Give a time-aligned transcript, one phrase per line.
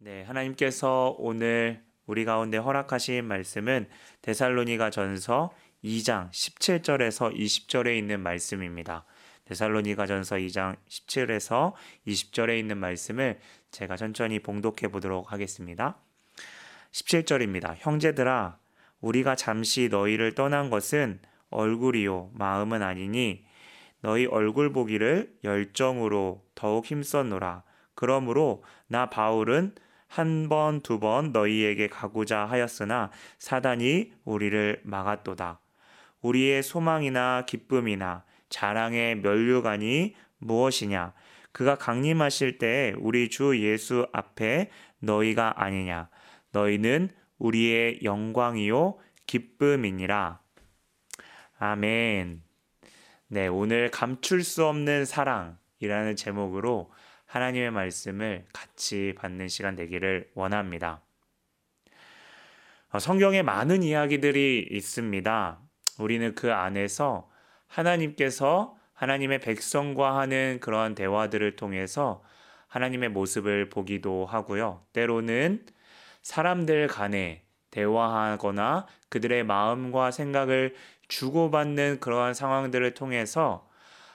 [0.00, 3.88] 네, 하나님께서 오늘 우리 가운데 허락하신 말씀은
[4.22, 5.50] 데살로니가 전서
[5.82, 9.04] 2장 17절에서 20절에 있는 말씀입니다.
[9.46, 11.72] 데살로니가 전서 2장 17에서
[12.06, 13.40] 20절에 있는 말씀을
[13.72, 15.98] 제가 천천히 봉독해 보도록 하겠습니다.
[16.92, 17.74] 17절입니다.
[17.78, 18.56] 형제들아,
[19.00, 21.18] 우리가 잠시 너희를 떠난 것은
[21.50, 23.44] 얼굴이요, 마음은 아니니
[24.02, 27.64] 너희 얼굴 보기를 열정으로 더욱 힘썼노라.
[27.96, 29.74] 그러므로 나 바울은
[30.08, 35.60] 한 번, 두 번 너희에게 가고자 하였으나 사단이 우리를 막았도다.
[36.22, 41.12] 우리의 소망이나 기쁨이나 자랑의 면류관이 무엇이냐?
[41.52, 46.08] 그가 강림하실 때 우리 주 예수 앞에 너희가 아니냐?
[46.52, 50.40] 너희는 우리의 영광이요 기쁨이니라.
[51.58, 52.42] 아멘.
[53.28, 56.90] 네, 오늘 감출 수 없는 사랑이라는 제목으로
[57.28, 61.02] 하나님의 말씀을 같이 받는 시간 되기를 원합니다.
[62.90, 65.58] 어, 성경에 많은 이야기들이 있습니다.
[65.98, 67.28] 우리는 그 안에서
[67.66, 72.22] 하나님께서 하나님의 백성과 하는 그러한 대화들을 통해서
[72.66, 74.82] 하나님의 모습을 보기도 하고요.
[74.94, 75.66] 때로는
[76.22, 80.74] 사람들 간에 대화하거나 그들의 마음과 생각을
[81.08, 83.68] 주고받는 그러한 상황들을 통해서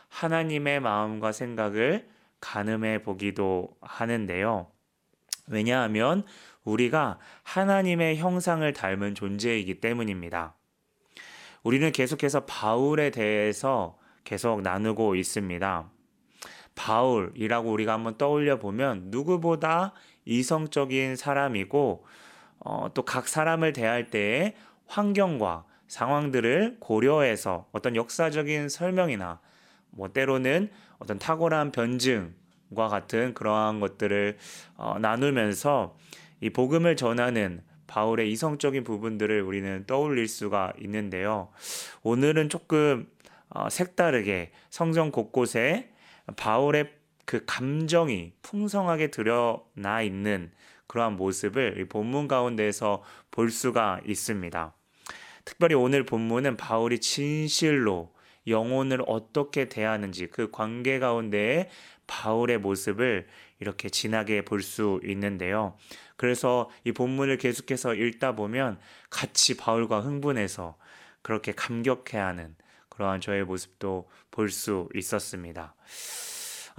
[0.09, 2.12] 하나님의 마음과 생각을
[2.43, 4.67] 가늠해 보기도 하는데요.
[5.47, 6.25] 왜냐하면
[6.65, 10.53] 우리가 하나님의 형상을 닮은 존재이기 때문입니다.
[11.63, 15.89] 우리는 계속해서 바울에 대해서 계속 나누고 있습니다.
[16.75, 19.93] 바울이라고 우리가 한번 떠올려 보면 누구보다
[20.25, 22.05] 이성적인 사람이고
[22.59, 24.55] 어, 또 각 사람을 대할 때에
[24.87, 29.39] 환경과 상황들을 고려해서 어떤 역사적인 설명이나
[29.91, 30.69] 뭐 때로는
[31.03, 34.37] 어떤 탁월한 변증과 같은 그러한 것들을
[34.75, 35.97] 어, 나누면서
[36.39, 41.49] 이 복음을 전하는 바울의 이성적인 부분들을 우리는 떠올릴 수가 있는데요.
[42.03, 43.07] 오늘은 조금
[43.49, 45.91] 어, 색다르게 성경 곳곳에
[46.37, 46.93] 바울의
[47.25, 50.51] 그 감정이 풍성하게 드러나 있는
[50.87, 54.73] 그러한 모습을 본문 가운데에서 볼 수가 있습니다.
[55.43, 58.12] 특별히 오늘 본문은 바울이 진실로
[58.47, 61.69] 영혼을 어떻게 대하는지 그 관계 가운데에
[62.07, 63.27] 바울의 모습을
[63.59, 65.77] 이렇게 진하게 볼 수 있는데요.
[66.17, 70.77] 그래서 이 본문을 계속해서 읽다 보면 같이 바울과 흥분해서
[71.21, 72.55] 그렇게 감격해하는
[72.89, 75.75] 그러한 저의 모습도 볼 수 있었습니다.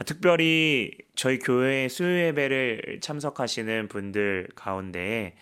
[0.07, 5.37] 특별히 저희 교회 수요 예배를 참석하시는 분들 가운데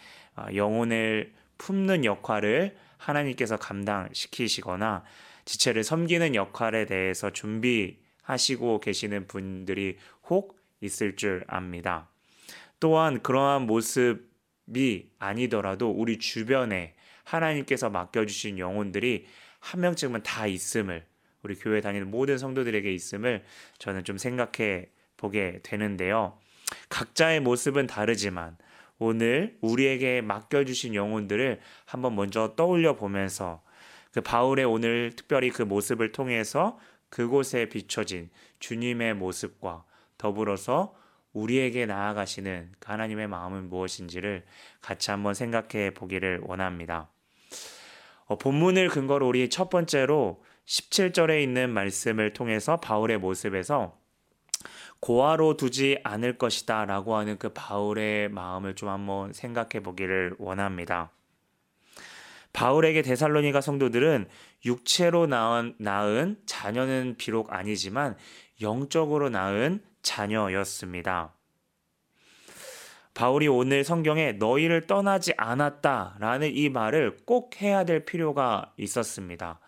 [0.55, 5.05] 영혼을 품는 역할을 하나님께서 감당시키시거나
[5.45, 9.97] 지체를 섬기는 역할에 대해서 준비하시고 계시는 분들이
[10.29, 12.09] 혹 있을 줄 압니다.
[12.81, 16.95] 또한 그러한 모습이 아니더라도 우리 주변에
[17.25, 19.27] 하나님께서 맡겨주신 영혼들이
[19.61, 21.07] 한 명쯤은 다 있음을
[21.43, 23.45] 우리 교회 다니는 모든 성도들에게 있음을
[23.79, 26.39] 저는 좀 생각해 보게 되는데요.
[26.89, 28.57] 각자의 모습은 다르지만
[28.99, 33.63] 오늘 우리에게 맡겨주신 영혼들을 한번 먼저 떠올려 보면서
[34.13, 36.79] 그 바울의 오늘 특별히 그 모습을 통해서
[37.09, 39.85] 그곳에 비춰진 주님의 모습과
[40.19, 40.95] 더불어서
[41.33, 44.45] 우리에게 나아가시는 그 하나님의 마음은 무엇인지를
[44.81, 47.09] 같이 한번 생각해 보기를 원합니다.
[48.27, 53.99] 어, 본문을 근거로 우리 첫 번째로 17절에 있는 말씀을 통해서 바울의 모습에서
[55.01, 61.11] 고아로 두지 않을 것이다 라고 하는 그 바울의 마음을 좀 한번 생각해 보기를 원합니다.
[62.53, 64.29] 바울에게 데살로니가 성도들은
[64.65, 68.17] 육체로 낳은, 낳은 자녀는 비록 아니지만
[68.61, 71.35] 영적으로 낳은 자녀였습니다.
[73.15, 79.61] 바울이 오늘 성경에 너희를 떠나지 않았다 라는 이 말을 꼭 해야 될 필요가 있었습니다.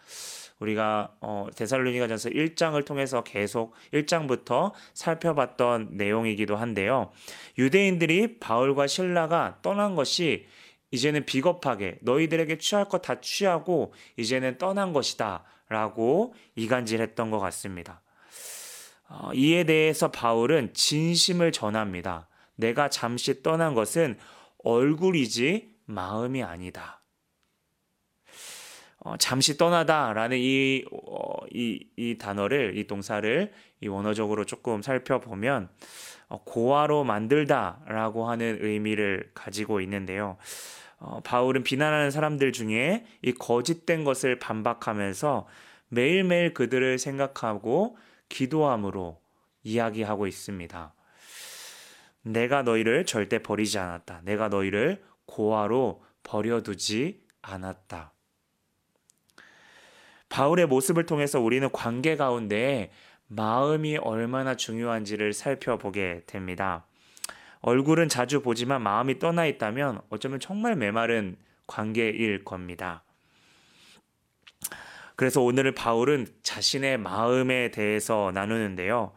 [0.61, 7.11] 우리가 어, 데살로니가전서 1장을 통해서 계속 1장부터 살펴봤던 내용이기도 한데요.
[7.59, 10.47] 유대인들이 바울과 신라가 떠난 것이
[10.95, 18.01] 이제는 비겁하게 너희들에게 취할 것 다 취하고 이제는 떠난 것이다 라고 이간질했던 것 같습니다.
[19.09, 22.29] 어, 이에 대해서 바울은 진심을 전합니다.
[22.57, 24.17] 내가 잠시 떠난 것은
[24.59, 27.03] 얼굴이지 마음이 아니다.
[29.01, 33.53] 어, 잠시 떠나다라는 이, 어, 이, 이 단어를, 이 동사를
[33.83, 35.69] 이 원어적으로 조금 살펴보면
[36.29, 40.39] 어, 고아로 만들다라고 하는 의미를 가지고 있는데요.
[41.06, 45.47] 어, 바울은 비난하는 사람들 중에 이 거짓된 것을 반박하면서
[45.89, 47.98] 매일매일 그들을 생각하고
[48.30, 49.21] 기도함으로
[49.62, 50.95] 이야기하고 있습니다.
[52.22, 54.22] 내가 너희를 절대 버리지 않았다.
[54.24, 58.15] 내가 너희를 고아로 버려두지 않았다.
[60.30, 62.91] 바울의 모습을 통해서 우리는 관계 가운데
[63.27, 66.86] 마음이 얼마나 중요한지를 살펴보게 됩니다.
[67.66, 73.05] 얼굴은 자주 보지만 마음이 떠나 있다면 어쩌면 정말 메마른 관계일 겁니다.
[75.16, 79.15] 그래서 오늘 바울은 자신의 마음에 대해서 나누는데요.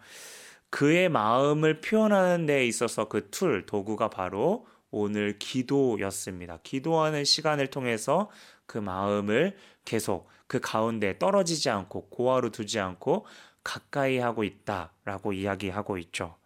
[0.70, 6.60] 그의 마음을 표현하는 데 있어서 그 툴, 도구가 바로 오늘 기도였습니다.
[6.64, 8.30] 기도하는 시간을 통해서
[8.66, 13.26] 그 마음을 계속 그 가운데 떨어지지 않고 고아로 두지 않고
[13.66, 16.38] 가까이 하고 있다라고 이야기하고 있죠.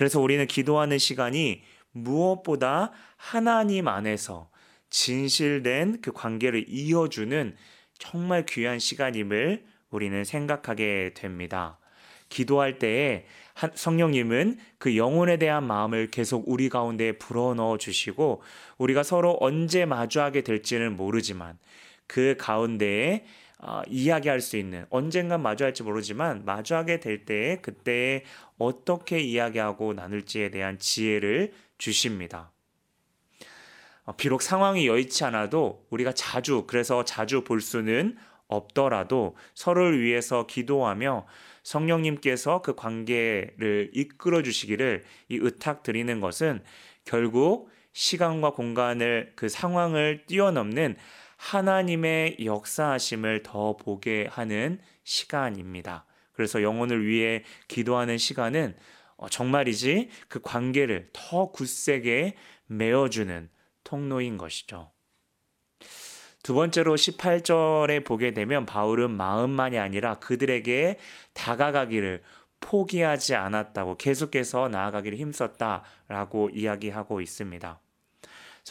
[0.00, 1.60] 그래서 우리는 기도하는 시간이
[1.92, 4.48] 무엇보다 하나님 안에서
[4.88, 7.54] 진실된 그 관계를 이어주는
[7.98, 11.78] 정말 귀한 시간임을 우리는 생각하게 됩니다.
[12.30, 13.26] 기도할 때에
[13.74, 18.40] 성령님은 그 영혼에 대한 마음을 계속 우리 가운데 불어넣어 주시고
[18.78, 21.58] 우리가 서로 언제 마주하게 될지는 모르지만
[22.06, 23.26] 그 가운데에
[23.62, 28.24] 어, 이야기할 수 있는 언젠간 마주할지 모르지만 마주하게 될 때에 그때에
[28.58, 32.50] 어떻게 이야기하고 나눌지에 대한 지혜를 주십니다.
[34.04, 38.16] 어, 비록 상황이 여의치 않아도 우리가 자주 그래서 자주 볼 수는
[38.46, 41.26] 없더라도 서로를 위해서 기도하며
[41.62, 46.62] 성령님께서 그 관계를 이끌어 주시기를 이 의탁 드리는 것은
[47.04, 50.96] 결국 시간과 공간을 그 상황을 뛰어넘는
[51.40, 56.04] 하나님의 역사하심을 더 보게 하는 시간입니다.
[56.32, 58.76] 그래서 영혼을 위해 기도하는 시간은
[59.16, 63.48] 어, 정말이지 그 관계를 더 굳세게 메어주는
[63.84, 64.90] 통로인 것이죠.
[66.42, 70.98] 두 번째로 18절에 보게 되면 바울은 마음만이 아니라 그들에게
[71.32, 72.22] 다가가기를
[72.60, 77.80] 포기하지 않았다고 계속해서 나아가기를 힘썼다라고 이야기하고 있습니다.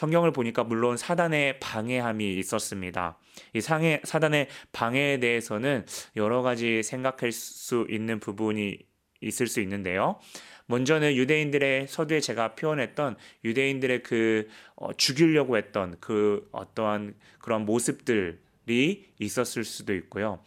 [0.00, 3.18] 성경을 보니까 물론 사단의 방해함이 있었습니다.
[3.52, 5.84] 이 상해, 사단의 방해에 대해서는
[6.16, 8.78] 여러 가지 생각할 수 있는 부분이
[9.20, 10.18] 있을 수 있는데요.
[10.64, 19.64] 먼저는 유대인들의 서두에 제가 표현했던 유대인들의 그 어, 죽이려고 했던 그 어떠한 그런 모습들이 있었을
[19.64, 20.42] 수도 있고요.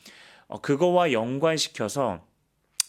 [0.47, 2.25] 어, 그거와 연관시켜서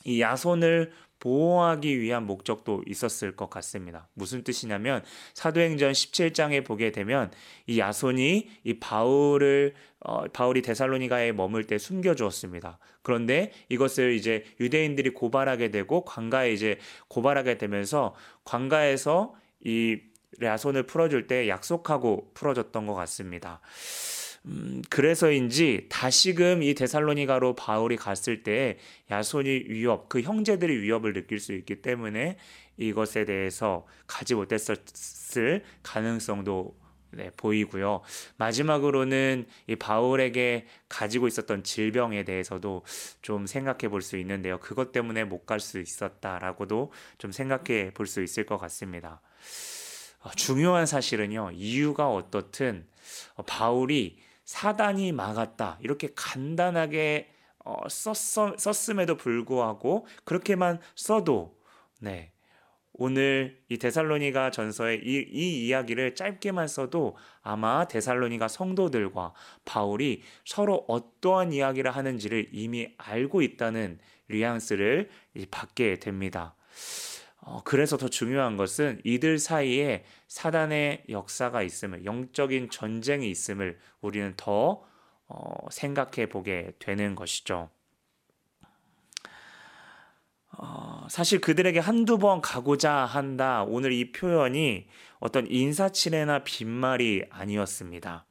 [0.07, 0.93] 이 야손을
[1.25, 4.09] 보호하기 위한 목적도 있었을 것 같습니다.
[4.13, 7.31] 무슨 뜻이냐면 사도행전 17장에 보게 되면
[7.67, 12.79] 이 야손이 이 바울을 어, 바울이 데살로니가에 머물 때 숨겨 주었습니다.
[13.01, 16.79] 그런데 이것을 이제 유대인들이 고발하게 되고 관가에 이제
[17.09, 19.35] 고발하게 되면서 관가에서
[19.65, 19.99] 이
[20.43, 23.63] 야손을 풀어줄 때 약속하고 풀어줬던 것 같습니다.
[24.47, 28.79] 음, 그래서인지 다시금 이 데살로니가로 바울이 갔을 때
[29.11, 32.37] 야손이 위협, 그 형제들이 위협을 느낄 수 있기 때문에
[32.77, 34.77] 이것에 대해서 가지 못했을
[35.83, 36.77] 가능성도
[37.13, 38.03] 네, 보이고요.
[38.39, 42.85] 마지막으로는 이 바울에게 가지고 있었던 질병에 대해서도
[43.23, 44.59] 좀 생각해 볼 수 있는데요.
[44.59, 49.21] 그것 때문에 못 갈 수 있었다라고도 좀 생각해 볼 수 있을 것 같습니다.
[50.21, 51.53] 어, 중요한 사실은요.
[51.55, 52.87] 이유가 어떻든
[53.37, 55.79] 어, 바울이 사단이 막았다.
[55.81, 57.31] 이렇게 간단하게
[57.65, 58.15] 어, 썼,
[58.59, 61.59] 썼음에도 불구하고 그렇게만 써도
[61.99, 62.31] 네.
[62.97, 69.33] 오늘 이 데살로니가 전서의 이, 이 이야기를 짧게만 써도 아마 데살로니가 성도들과
[69.65, 73.99] 바울이 서로 어떠한 이야기를 하는지를 이미 알고 있다는
[74.31, 75.11] 뉘앙스를
[75.51, 76.55] 받게 됩니다.
[77.47, 84.83] 어, 그래서 더 중요한 것은 이들 사이에 사단의 역사가 있음을, 영적인 전쟁이 있음을 우리는 더
[85.27, 87.69] 어, 생각해 보게 되는 것이죠.
[90.57, 93.65] 어, 사실 그들에게 한두 번 가고자 한다.
[93.65, 94.87] 오늘 이 표현이
[95.19, 98.25] 어떤 인사치레나 빈말이 아니었습니다.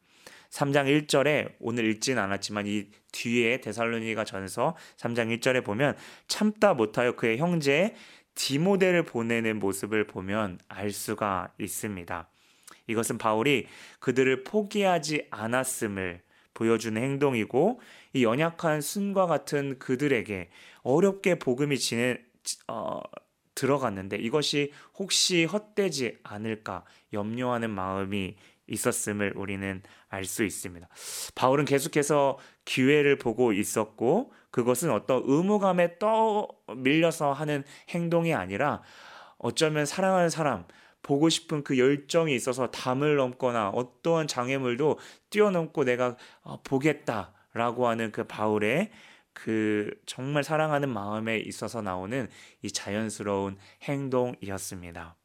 [0.49, 7.37] 3장 1절에 오늘 읽진 않았지만 이 뒤에 데살로니가 전서 3장 1절에 보면 참다 못하여 그의
[7.37, 7.95] 형제
[8.35, 12.27] 디모데를 보내는 모습을 보면 알 수가 있습니다.
[12.87, 13.67] 이것은 바울이
[13.99, 16.21] 그들을 포기하지 않았음을
[16.53, 17.81] 보여주는 행동이고
[18.13, 20.49] 이 연약한 순과 같은 그들에게
[20.83, 22.19] 어렵게 복음이 지내,
[22.67, 22.99] 어,
[23.55, 28.35] 들어갔는데 이것이 혹시 헛되지 않을까 염려하는 마음이
[28.73, 30.87] 있었음을 우리는 알 수 있습니다.
[31.35, 38.81] 바울은 계속해서 기회를 보고 있었고 그것은 어떤 의무감에 떠 밀려서 하는 행동이 아니라
[39.37, 40.65] 어쩌면 사랑하는 사람
[41.01, 44.99] 보고 싶은 그 열정이 있어서 담을 넘거나 어떠한 장애물도
[45.29, 48.91] 뛰어넘고 내가 어, 보겠다라고 하는 그 바울의
[49.33, 52.29] 그 정말 사랑하는 마음에 있어서 나오는
[52.61, 55.15] 이 자연스러운 행동이었습니다.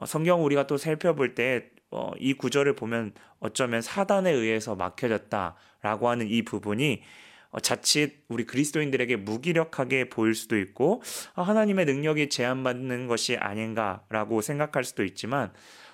[0.00, 6.42] 어, 성경 우리가 또 살펴볼 때이 어, 구절을 보면 어쩌면 사단에 의해서 막혀졌다라고 하는 이
[6.42, 7.02] 부분이
[7.50, 11.02] 어, 자칫 우리 그리스도인들에게 무기력하게 보일 수도 있고
[11.34, 15.52] 아, 하나님의 능력이 제한받는 것이 아닌가라고 생각할 수도 있지만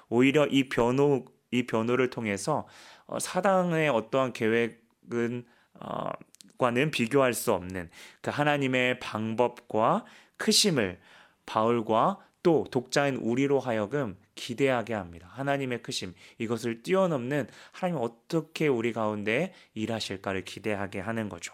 [0.08, 2.68] 오히려 이 변호 이 변호를 통해서
[3.06, 5.44] 어, 사단의 어떠한 계획은
[5.80, 6.10] 어,
[6.58, 10.04] 과는 비교할 수 없는 그 하나님의 방법과
[10.36, 11.00] 크심을
[11.44, 15.26] 바울과 또 독자인 우리로 하여금 기대하게 합니다.
[15.32, 21.52] 하나님의 크심 이것을 뛰어넘는 하나님 어떻게 우리 가운데 일하실까를 기대하게 하는 거죠.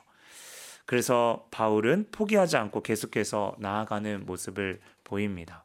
[0.85, 5.65] 그래서 바울은 포기하지 않고 계속해서 나아가는 모습을 보입니다.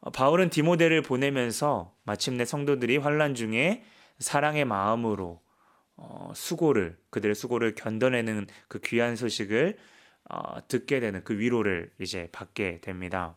[0.00, 3.82] 어, 바울은 디모데를 보내면서 마침내 성도들이 환란 중에
[4.18, 5.40] 사랑의 마음으로
[5.96, 9.78] 어, 수고를 그들의 수고를 견뎌내는 그 귀한 소식을
[10.30, 13.36] 어, 듣게 되는 그 위로를 이제 받게 됩니다.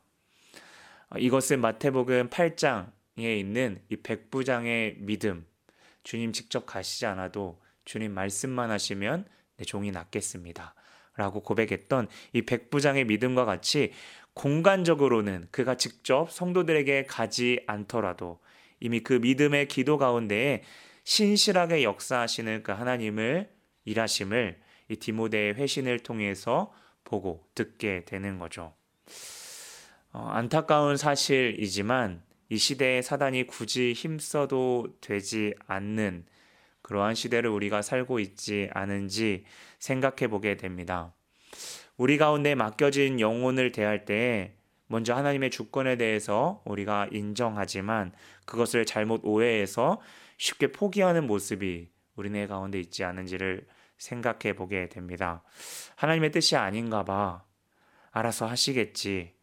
[1.10, 5.46] 어, 이것은 마태복음 8장에 있는 이 백부장의 믿음.
[6.04, 9.26] 주님 직접 가시지 않아도 주님 말씀만 하시면
[9.58, 10.76] 내 종이 낫겠습니다.
[11.16, 13.92] 라고 고백했던 이 백부장의 믿음과 같이
[14.34, 18.40] 공간적으로는 그가 직접 성도들에게 가지 않더라도
[18.80, 20.64] 이미 그 믿음의 기도 가운데에
[21.04, 23.50] 신실하게 역사하시는 그 하나님을
[23.86, 24.60] 일하심을
[24.90, 26.74] 이 디모데의 회신을 통해서
[27.04, 28.74] 보고 듣게 되는 거죠.
[30.12, 36.26] 어, 안타까운 사실이지만 이 시대에 사단이 굳이 힘써도 되지 않는
[36.84, 39.46] 그러한 시대를 우리가 살고 있지 않은지
[39.80, 41.14] 생각해 보게 됩니다.
[41.98, 44.56] 우리 가운데 맡겨진 영혼을 대할 때
[44.88, 48.12] 먼저 하나님의 주권에 대해서 우리가 인정하지만
[48.46, 50.02] 그것을 잘못 오해해서
[50.38, 53.66] 쉽게 포기하는 모습이 우리네 가운데 있지 않은지를
[54.04, 55.44] 생각해 보게 됩니다.
[55.96, 57.44] 하나님의 뜻이 아닌가 봐.
[58.12, 59.34] 알아서 하시겠지.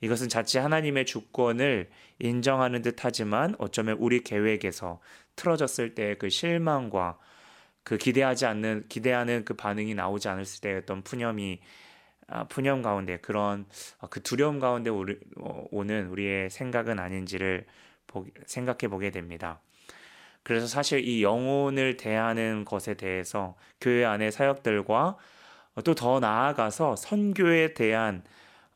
[0.00, 5.00] 이것은 자칫 하나님의 주권을 인정하는 듯 하지만 어쩌면 우리 계획에서
[5.36, 7.18] 틀어졌을 때그 실망과
[7.82, 11.60] 그 기대하지 않는 기대하는 그 반응이 나오지 않았을 때 어떤 푸념이
[12.28, 13.66] 아, 푸념 가운데 그런
[14.00, 17.66] 아, 그 두려움 가운데 어, 오는 우리의 생각은 아닌지를
[18.06, 19.60] 보, 생각해 보게 됩니다.
[20.48, 25.18] 그래서 사실 이 영혼을 대하는 것에 대해서 교회 안의 사역들과
[25.84, 28.24] 또 더 나아가서 선교에 대한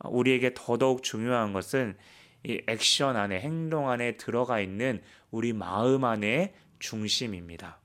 [0.05, 1.97] 우리에게 더더욱 중요한 것은
[2.45, 5.01] 이 액션 안에 행동 안에 들어가 있는
[5.31, 7.79] 우리 마음 안의 중심입니다.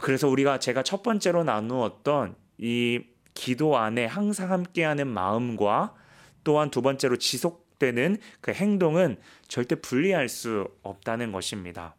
[0.00, 5.94] 그래서 우리가 제가 첫 번째로 나누었던 이 기도 안에 항상 함께하는 마음과
[6.42, 11.94] 또한 두 번째로 지속 되는 그 행동은 절대 분리할 수 없다는 것입니다.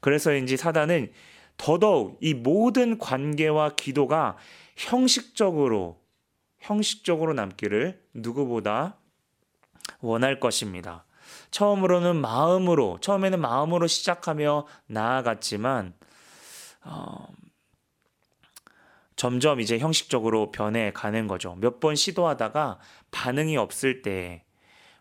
[0.00, 1.12] 그래서인지 사단은
[1.56, 4.36] 더더욱 이 모든 관계와 기도가
[4.76, 6.00] 형식적으로
[6.58, 8.96] 형식적으로 남기를 누구보다
[10.00, 11.04] 원할 것입니다.
[11.50, 15.94] 처음으로는 마음으로 처음에는 마음으로 시작하며 나아갔지만
[16.84, 17.28] 어,
[19.16, 21.56] 점점 이제 형식적으로 변해 가는 거죠.
[21.60, 22.78] 몇 번 시도하다가
[23.10, 24.43] 반응이 없을 때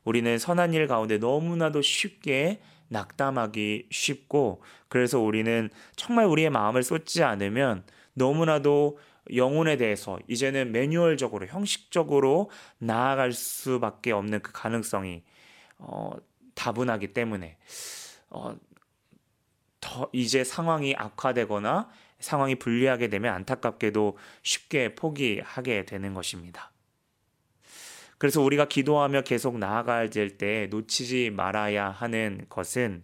[0.03, 7.83] 우리는 선한 일 가운데 너무나도 쉽게 낙담하기 쉽고 그래서 우리는 정말 우리의 마음을 쏟지 않으면
[8.13, 8.99] 너무나도
[9.35, 15.23] 영혼에 대해서 이제는 매뉴얼적으로 형식적으로 나아갈 수밖에 없는 그 가능성이
[15.77, 16.11] 어,
[16.55, 17.57] 다분하기 때문에
[18.29, 18.55] 어,
[19.79, 26.72] 더 이제 상황이 악화되거나 상황이 불리하게 되면 안타깝게도 쉽게 포기하게 되는 것입니다.
[28.23, 33.03] 그래서 우리가 기도하며 계속 나아갈 때 놓치지 말아야 하는 것은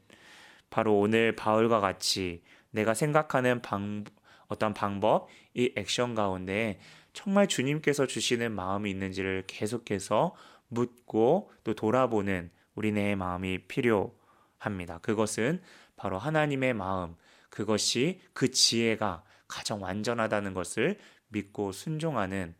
[0.70, 4.06] 바로 오늘 바울과 같이 내가 생각하는 방,
[4.48, 6.80] 어떤 방법, 이 액션 가운데
[7.12, 10.36] 정말 주님께서 주시는 마음이 있는지를 계속해서
[10.70, 15.00] 묻고 또 돌아보는 우리네의 마음이 필요합니다.
[15.02, 15.62] 그것은
[15.98, 17.18] 바로 하나님의 마음,
[17.50, 20.98] 그것이 그 지혜가 가장 완전하다는 것을
[21.28, 22.56] 믿고 순종하는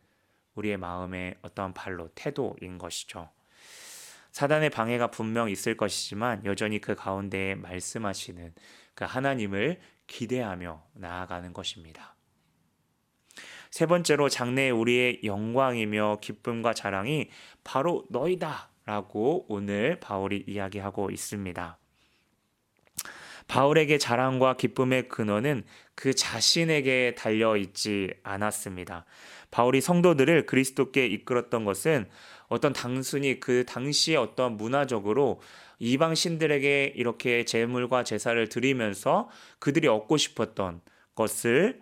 [0.54, 3.30] 우리의 마음의 어떠한 발로 태도인 것이죠.
[4.32, 8.54] 사단의 방해가 분명 있을 것이지만 여전히 그 가운데에 말씀하시는
[8.94, 12.14] 그 하나님을 기대하며 나아가는 것입니다.
[13.70, 17.30] 세 번째로 장래 우리의 영광이며 기쁨과 자랑이
[17.62, 21.78] 바로 너희다 라고 오늘 바울이 이야기하고 있습니다.
[23.46, 25.64] 바울에게 자랑과 기쁨의 근원은
[25.94, 29.04] 그 자신에게 달려 있지 않았습니다.
[29.50, 32.08] 바울이 성도들을 그리스도께 이끌었던 것은
[32.48, 35.40] 어떤 단순히 그 당시에 어떤 문화적으로
[35.78, 39.28] 이방 신들에게 이렇게 제물과 제사를 드리면서
[39.58, 40.80] 그들이 얻고 싶었던
[41.14, 41.80] 것을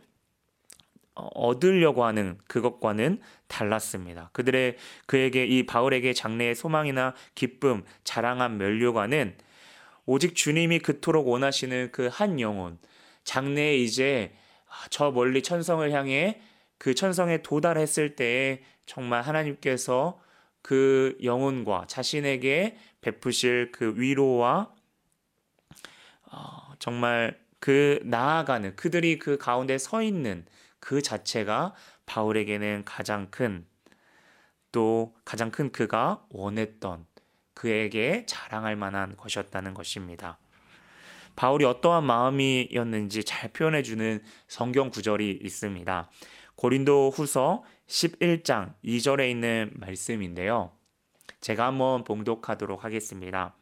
[1.14, 4.30] 얻으려고 하는 그것과는 달랐습니다.
[4.32, 9.36] 그들의 그에게 이 바울에게 장래의 소망이나 기쁨, 자랑한 면류관은
[10.06, 12.78] 오직 주님이 그토록 원하시는 그 한 영혼,
[13.24, 14.32] 장래에 이제
[14.90, 16.40] 저 멀리 천성을 향해
[16.78, 20.20] 그 천성에 도달했을 때에 정말 하나님께서
[20.62, 24.72] 그 영혼과 자신에게 베푸실 그 위로와
[26.30, 30.46] 어, 정말 그 나아가는 그들이 그 가운데 서 있는
[30.80, 31.74] 그 자체가
[32.06, 33.66] 바울에게는 가장 큰
[34.72, 37.06] 또 가장 큰 그가 원했던
[37.54, 40.38] 그에게 자랑할 만한 것이었다는 것입니다.
[41.36, 46.10] 바울이 어떠한 마음이었는지 잘 표현해 주는 성경 구절이 있습니다.
[46.58, 50.72] 고린도 후서 11장 2절에 있는 말씀인데요.
[51.40, 53.54] 제가 한번 봉독하도록 하겠습니다.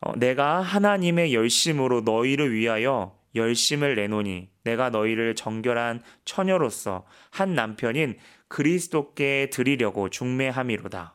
[0.00, 8.16] 어, 내가 하나님의 열심으로 너희를 위하여 열심을 내노니 내가 너희를 정결한 처녀로서 한 남편인
[8.48, 11.14] 그리스도께 드리려고 중매함이로다.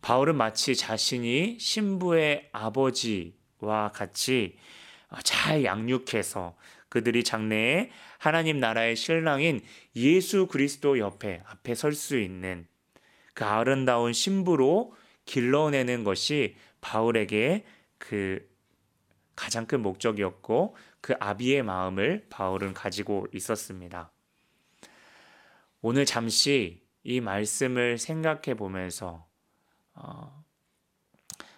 [0.00, 4.56] 바울은 마치 자신이 신부의 아버지와 같이
[5.22, 6.54] 잘 양육해서
[6.94, 9.62] 그들이 장래에 하나님 나라의 신랑인
[9.96, 12.68] 예수 그리스도 옆에 앞에 설 수 있는
[13.34, 17.64] 그 아름다운 신부로 길러내는 것이 바울에게
[17.98, 18.48] 그
[19.34, 24.12] 가장 큰 목적이었고 그 아비의 마음을 바울은 가지고 있었습니다.
[25.80, 29.26] 오늘 잠시 이 말씀을 생각해 보면서
[29.94, 30.43] 어,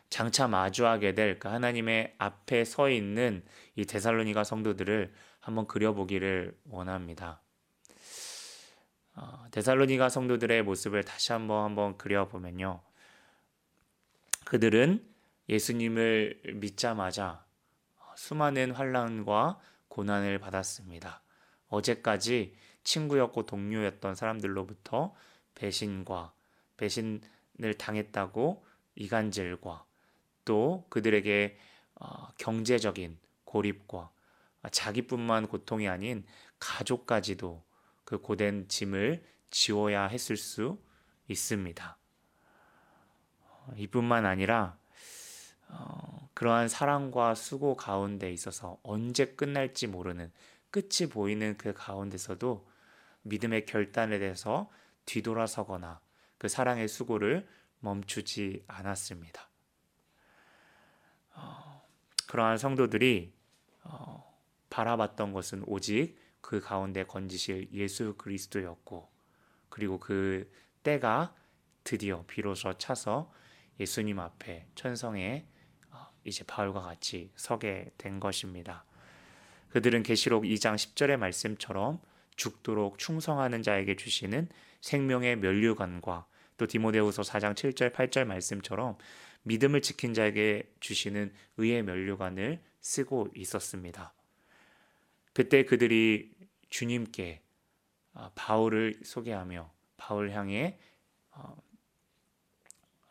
[0.09, 3.45] 장차 마주하게 될 그 하나님의 앞에 서 있는
[3.75, 7.41] 이 데살로니가 성도들을 한번 그려보기를 원합니다.
[9.15, 12.83] 어, 데살로니가 성도들의 모습을 다시 한번 한번 그려보면요.
[14.45, 15.07] 그들은
[15.49, 17.45] 예수님을 믿자마자
[18.17, 19.59] 수많은 환란과
[19.89, 21.23] 고난을 받았습니다.
[21.69, 25.15] 어제까지 친구였고 동료였던 사람들로부터
[25.55, 26.35] 배신과
[26.77, 29.86] 배신을 당했다고 이간질과
[30.47, 31.59] 또 그들에게
[31.97, 34.11] 어, 경제적인 고립과
[34.71, 36.25] 자기뿐만 고통이 아닌
[36.59, 37.63] 가족까지도
[38.05, 40.79] 그 고된 짐을 지워야 했을 수
[41.29, 41.99] 있습니다.
[43.41, 44.79] 어, 이뿐만 아니라
[45.69, 50.33] 어, 그러한 사랑과 수고 가운데 있어서 언제 끝날지 모르는
[50.71, 52.69] 끝이 보이는 그 가운데서도
[53.23, 54.71] 믿음의 결단에 대해서
[55.07, 56.01] 뒤돌아서거나
[56.39, 57.49] 그 사랑의 수고를
[57.81, 59.49] 멈추지 않았습니다.
[62.27, 63.33] 어, 그러한 성도들이
[63.85, 64.39] 어,
[64.71, 69.09] 바라봤던 것은 오직 그 가운데 건지실 예수 그리스도였고
[69.69, 70.51] 그리고 그
[70.83, 71.35] 때가
[71.85, 73.33] 드디어 비로소 차서
[73.81, 75.47] 예수님 앞에 천성에
[75.91, 78.85] 어, 이제 바울과 같이 서게 된 것입니다.
[79.71, 82.01] 그들은 계시록 2장 10절의 말씀처럼
[82.37, 84.49] 죽도록 충성하는 자에게 주시는
[84.81, 88.97] 생명의 면류관과 또 디모데후서 4장 7절 8절 말씀처럼
[89.47, 94.13] 믿음을 지킨 자에게 주시는 의의 면류관을 쓰고 있었습니다.
[95.33, 96.33] 그때 그들이
[96.69, 97.43] 주님께
[98.15, 100.79] 어, 바울을 소개하며 바울 향해
[101.31, 101.57] 어,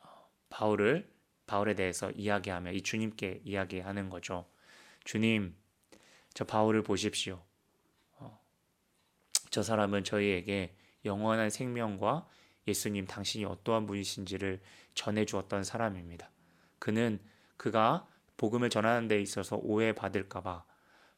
[0.02, 1.10] 어, 바울을
[1.48, 4.46] 바울에 대해서 이야기하며 이 주님께 이야기하는 거죠.
[5.06, 5.56] 주님,
[6.34, 7.42] 저 바울을 보십시오.
[9.52, 12.28] 저 사람은 저희에게 영원한 생명과
[12.68, 14.60] 예수님 당신이 어떠한 분이신지를
[14.96, 16.32] 전해 주었던 사람입니다.
[16.80, 17.20] 그는
[17.58, 20.66] 그가 복음을 전하는 데 있어서 오해받을까 봐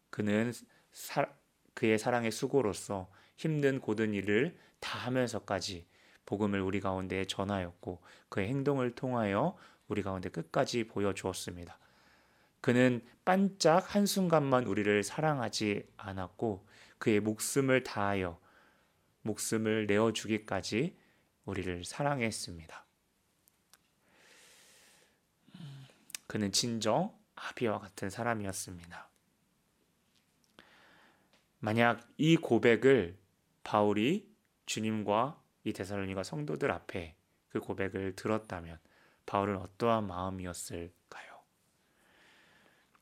[0.10, 0.52] 그는
[0.92, 1.26] 사,
[1.74, 5.88] 그의 사랑의 수고로서 힘든 고든 일을 다 하면서까지
[6.26, 9.56] 복음을 우리 가운데 전하였고 그의 행동을 통하여
[9.88, 11.80] 우리 가운데 끝까지 보여주었습니다.
[12.62, 18.40] 그는 반짝 한순간만 우리를 사랑하지 않았고 그의 목숨을 다하여
[19.22, 20.98] 목숨을 내어주기까지
[21.46, 22.87] 우리를 사랑했습니다.
[26.28, 29.10] 그는 진정 아비와 같은 사람이었습니다.
[31.60, 33.18] 만약 이 고백을
[33.64, 34.30] 바울이
[34.66, 37.16] 주님과 이 데살로니가 성도들 앞에
[37.50, 38.80] 그 고백을 들었다면
[39.26, 41.38] 바울은 어떠한 마음이었을까요?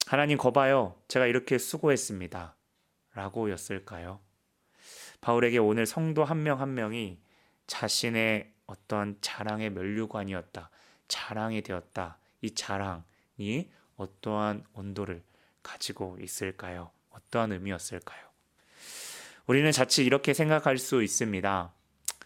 [0.08, 1.02] 하나님 거봐요.
[1.08, 2.56] 제가 이렇게 수고했습니다.
[3.14, 4.20] 라고였을까요?
[5.22, 7.20] 바울에게 오늘 성도 한 명한 한 명이
[7.68, 10.70] 자신의 어떤 자랑의 면류관이었다.
[11.08, 12.18] 자랑이 되었다.
[12.42, 13.04] 이 자랑
[13.38, 13.68] 이
[13.98, 15.24] 어떠한 온도를
[15.64, 16.92] 가지고 있을까요?
[17.10, 18.22] 어떠한 의미였을까요?
[19.48, 21.74] 우리는 자칫 이렇게 생각할 수 있습니다.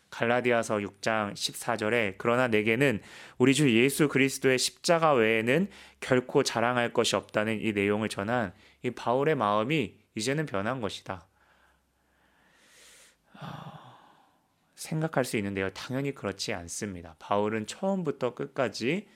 [0.09, 3.01] 갈라디아서 6장 14절에 그러나 내게는
[3.37, 5.69] 우리 주 예수 그리스도의 십자가 외에는
[5.99, 11.27] 결코 자랑할 것이 없다는 이 내용을 전한 이 바울의 마음이 이제는 변한 것이다.
[14.75, 15.69] 생각할 수 있는데요.
[15.73, 17.15] 당연히 그렇지 않습니다.
[17.19, 19.07] 바울은 처음부터 끝까지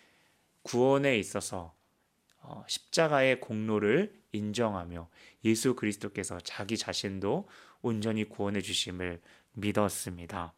[0.62, 1.83] 구원에 있어서 어,
[2.68, 5.10] 십자가의 공로를 인정하며
[5.46, 7.48] 예수 그리스도께서 자기 자신도
[7.82, 9.22] 온전히 구원해 주심을
[9.54, 10.54] 믿었습니다.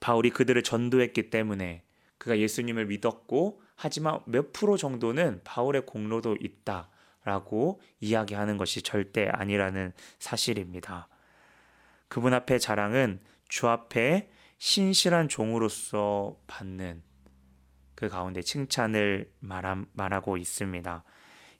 [0.00, 1.82] 바울이 그들을 전도했기 때문에
[2.18, 11.08] 그가 예수님을 믿었고 하지만 몇 프로 정도는 바울의 공로도 있다라고 이야기하는 것이 절대 아니라는 사실입니다.
[12.08, 17.02] 그분 앞에 자랑은 주 앞에 신실한 종으로서 받는
[17.94, 21.04] 그 가운데 칭찬을 말하고 있습니다.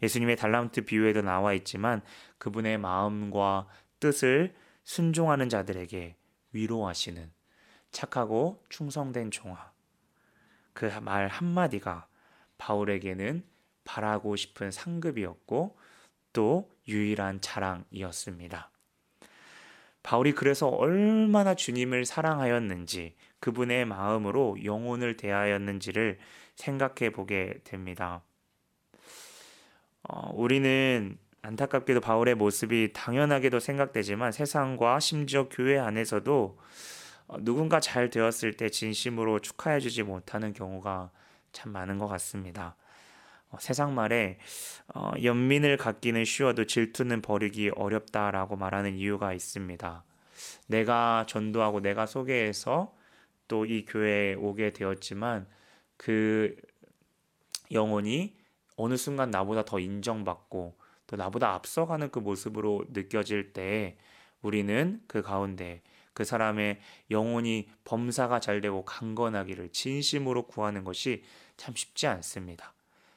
[0.03, 2.03] 예수님의 달란트 비유에도 나와 있지만
[2.39, 3.69] 그분의 마음과
[4.01, 6.17] 뜻을 순종하는 자들에게
[6.53, 7.33] 위로하시는
[7.91, 9.73] 착하고 충성된 종아.
[10.73, 12.09] 그 말 한마디가
[12.59, 13.45] 바울에게는
[13.85, 15.79] 바라고 싶은 상급이었고
[16.33, 18.71] 또 유일한 자랑이었습니다.
[20.03, 26.17] 바울이 그래서 얼마나 주님을 사랑하였는지 그분의 마음으로 영혼을 대하였는지를
[26.55, 28.23] 생각해 보게 됩니다.
[30.03, 36.59] 어, 우리는 안타깝게도 바울의 모습이 당연하게도 생각되지만 세상과 심지어 교회 안에서도
[37.27, 41.11] 어, 누군가 잘 되었을 때 진심으로 축하해 주지 못하는 경우가
[41.53, 42.77] 참 많은 것 같습니다.
[43.51, 44.39] 어, 세상 말에
[44.95, 50.03] 어, 연민을 갖기는 쉬워도 질투는 버리기 어렵다라고 말하는 이유가 있습니다.
[50.69, 53.04] 내가 전도하고 내가 소개해서
[53.49, 55.47] 또 이 교회에 오게 되었지만
[55.97, 56.57] 그
[57.73, 58.37] 영혼이
[58.77, 60.77] 어느 순간 나보다 더 인정받고
[61.07, 63.97] 또 나보다 앞서가는 그 모습으로 느껴질 때
[64.43, 66.81] 우리는 그 가운데 그 사람의
[67.11, 71.25] 영혼이 범사가 잘 되고 강건하기를 진심으로 구하는 것이
[71.57, 72.73] 참 쉽지 않습니다.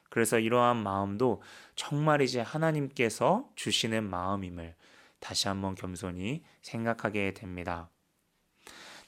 [0.09, 1.41] 그래서 이러한 마음도
[1.75, 4.75] 정말 이제 하나님께서 주시는 마음임을
[5.19, 7.89] 다시 한번 겸손히 생각하게 됩니다.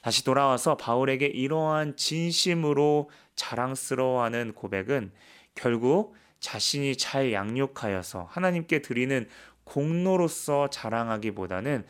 [0.02, 5.12] 다시 돌아와서 바울에게 이러한 진심으로 자랑스러워하는 고백은
[5.54, 9.28] 결국 자신이 잘 양육하여서 하나님께 드리는
[9.64, 11.84] 공로로서 자랑하기보다는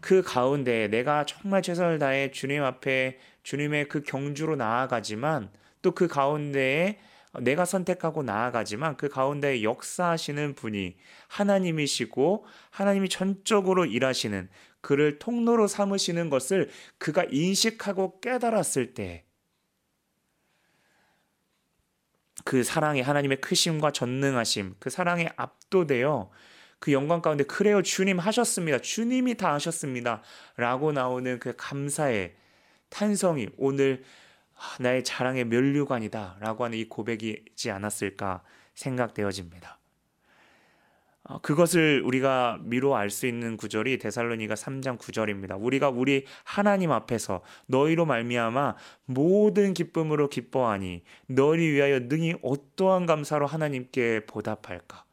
[0.00, 5.50] 그 가운데 내가 정말 최선을 다해 주님 앞에 주님의 그 경주로 나아가지만
[5.82, 6.98] 또 그 가운데에
[7.40, 10.96] 내가 선택하고 나아가지만 그 가운데 역사하시는 분이
[11.28, 14.48] 하나님이시고 하나님이 전적으로 일하시는
[14.80, 19.24] 그를 통로로 삼으시는 것을 그가 인식하고 깨달았을 때
[22.44, 26.30] 그 사랑의 하나님의 크심과 전능하심, 그 사랑에 압도되어
[26.78, 28.78] 그 영광 가운데 그래요 주님 하셨습니다.
[28.78, 30.22] 주님이 다 하셨습니다.
[30.56, 32.34] 라고 나오는 그 감사의
[32.88, 34.02] 탄성이 오늘
[34.54, 38.42] 아, 나의 자랑의 면류관이다 라고 하는 이 고백이지 않았을까
[38.74, 39.79] 생각되어집니다.
[41.30, 45.56] 어, 그것을 우리가 미로 알 수 있는 구절이 데살로니가 3장 9절입니다.
[45.62, 54.26] 우리가 우리 하나님 앞에서 너희로 말미암아 모든 기쁨으로 기뻐하니 너희 위하여 능히 어떠한 감사로 하나님께
[54.26, 55.04] 보답할까?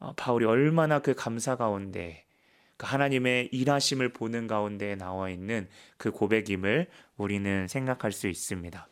[0.00, 2.24] 어, 바울이 얼마나 그 감사 가운데
[2.76, 8.89] 그 하나님의 일하심을 보는 가운데 나와 있는 그 고백임을 우리는 생각할 수 있습니다.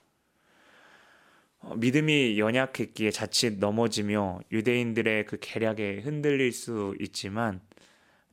[1.60, 7.60] 어, 믿음이 연약했기에 자칫 넘어지며 유대인들의 그 계략에 흔들릴 수 있지만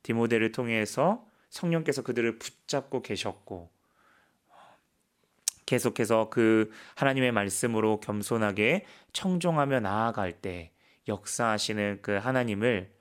[0.02, 3.70] 디모데를 통해서 성령께서 그들을 붙잡고 계셨고
[5.66, 10.70] 계속해서 그 하나님의 말씀으로 겸손하게 청종하며 나아갈 때
[11.08, 12.92] 역사하시는 그 하나님을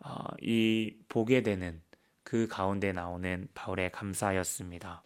[0.00, 1.82] 어, 이 보게 되는
[2.22, 5.02] 그 가운데 나오는 바울의 감사였습니다.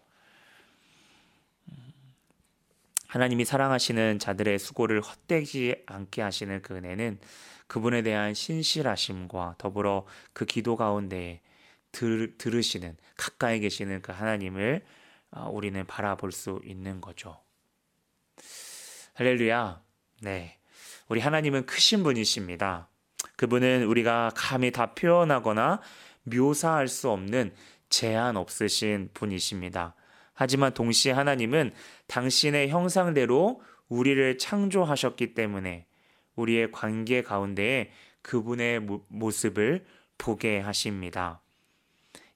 [3.12, 7.20] 하나님이 사랑하시는 자들의 수고를 헛되지 않게 하시는 그 은혜는
[7.66, 11.42] 그분에 대한 신실하심과 더불어 그 기도 가운데
[11.90, 14.82] 들, 들으시는 가까이 계시는 그 하나님을
[15.30, 17.38] 어, 우리는 바라볼 수 있는 거죠.
[19.12, 19.82] 할렐루야.
[20.22, 20.56] 네.
[21.08, 22.88] 우리 하나님은 크신 분이십니다.
[23.36, 25.82] 그분은 우리가 감히 다 표현하거나
[26.22, 27.54] 묘사할 수 없는
[27.90, 29.96] 제한 없으신 분이십니다.
[30.42, 31.70] 하지만 동시에 하나님은
[32.08, 35.86] 당신의 형상대로 우리를 창조하셨기 때문에
[36.34, 39.84] 우리의 관계 가운데에 그분의 모습을
[40.18, 41.40] 보게 하십니다.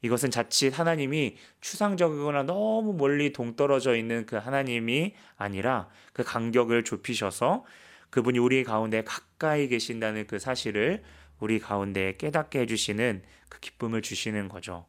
[0.02, 7.64] 이것은 자칫 하나님이 추상적이거나 너무 멀리 동떨어져 있는 그 하나님이 아니라 그 간격을 좁히셔서
[8.10, 11.02] 그분이 우리 가운데 가까이 계신다는 그 사실을
[11.40, 14.86] 우리 가운데 깨닫게 해주시는 그 기쁨을 주시는 거죠.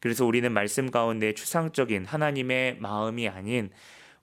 [0.00, 3.70] 그래서 우리는 말씀 가운데 추상적인 하나님의 마음이 아닌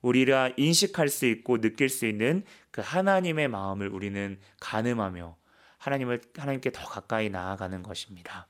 [0.02, 5.36] 우리가 인식할 수 있고 느낄 수 있는 그 하나님의 마음을 우리는 가늠하며
[5.78, 8.48] 하나님을 하나님께 더 가까이 나아가는 것입니다.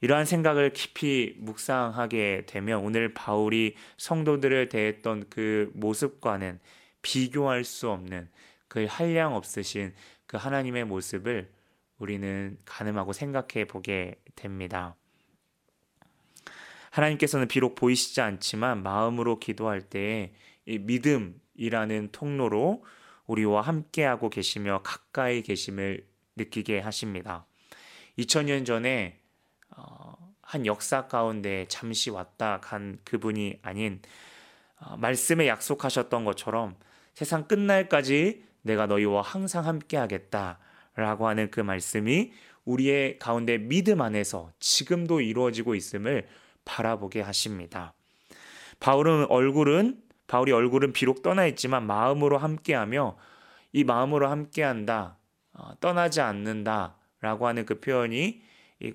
[0.00, 6.60] 이러한 생각을 깊이 묵상하게 되면 오늘 바울이 성도들을 대했던 그 모습과는
[7.02, 8.28] 비교할 수 없는
[8.68, 9.94] 그 한량 없으신
[10.26, 11.50] 그 하나님의 모습을
[11.98, 14.94] 우리는 가늠하고 생각해 보게 됩니다.
[16.90, 20.32] 하나님께서는 비록 보이시지 않지만 마음으로 기도할 때에
[20.66, 22.84] 믿음이라는 통로로
[23.26, 27.46] 우리와 함께하고 계시며 가까이 계심을 느끼게 하십니다.
[28.18, 29.20] 2000년 전에
[29.76, 34.00] 어, 한 역사 가운데 잠시 왔다 간 그분이 아닌
[34.80, 36.76] 어, 말씀에 약속하셨던 것처럼
[37.14, 40.58] 세상 끝날까지 내가 너희와 항상 함께하겠다
[40.94, 42.32] 라고 하는 그 말씀이
[42.64, 46.26] 우리의 가운데 믿음 안에서 지금도 이루어지고 있음을
[46.68, 47.94] 바라보게 하십니다.
[48.78, 53.16] 바울은 얼굴은 바울이 얼굴은 비록 떠나 있지만 마음으로 함께하며
[53.72, 55.16] 이 마음으로 함께한다
[55.54, 58.42] 어, 떠나지 않는다라고 하는 그 표현이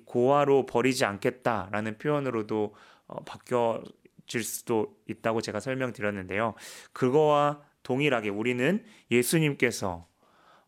[0.06, 2.74] 고아로 버리지 않겠다라는 표현으로도
[3.08, 6.54] 어, 바뀌어질 수도 있다고 제가 설명드렸는데요.
[6.92, 10.06] 그거와 동일하게 우리는 예수님께서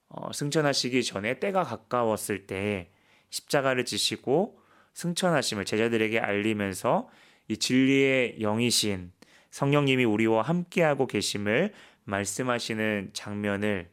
[0.08, 2.90] 어, 승천하시기 전에 때가 가까웠을 때
[3.30, 4.65] 십자가를 지시고
[4.96, 7.08] 승천하심을 제자들에게 알리면서
[7.48, 9.12] 이 진리의 영이신
[9.50, 13.90] 성령님이 우리와 함께하고 계심을 말씀하시는 장면을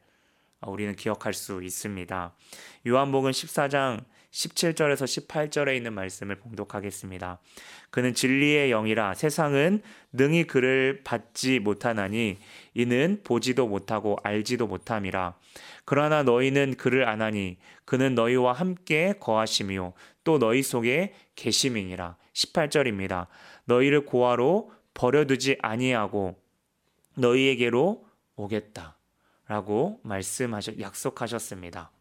[0.66, 2.34] 우리는 기억할 수 있습니다.
[2.88, 7.40] 요한복음 14장 17절에서 18절에 있는 말씀을 봉독하겠습니다.
[7.90, 9.82] 그는 진리의 영이라 세상은
[10.14, 12.38] 능히 그를 받지 못하나니
[12.74, 15.36] 이는 보지도 못하고 알지도 못함이라.
[15.86, 22.18] 그러나 너희는 그를 아나니 그는 너희와 함께 거하시며 또 너희 속에 계심이니라.
[22.34, 23.28] 18절입니다.
[23.66, 26.36] 너희를 고아로 버려두지 아니하고
[27.16, 28.06] 너희에게로
[28.36, 28.98] 오겠다.
[29.48, 31.92] 라고 말씀하셨, 약속하셨습니다.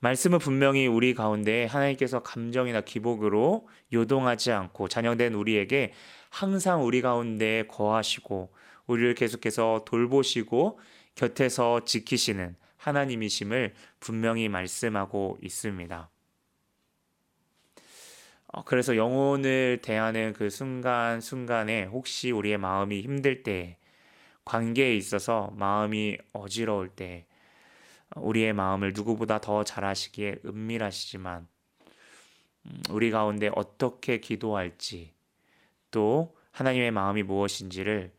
[0.00, 5.92] 말씀은 분명히 우리 가운데 하나님께서 감정이나 기복으로 요동하지 않고 자녀된 우리에게
[6.28, 8.52] 항상 우리 가운데 거하시고
[8.86, 10.78] 우리를 계속해서 돌보시고
[11.14, 16.10] 곁에서 지키시는 하나님이심을 분명히 말씀하고 있습니다.
[18.48, 23.78] 어, 그래서 영혼을 대하는 그 순간순간에 혹시 우리의 마음이 힘들 때,
[24.44, 27.26] 관계에 있어서 마음이 어지러울 때,
[28.16, 31.48] 우리의 마음을 누구보다 더 잘하시기에 은밀하시지만
[32.66, 35.12] 음, 우리 가운데 어떻게 기도할지
[35.90, 38.12] 또 하나님의 마음이 무엇인지를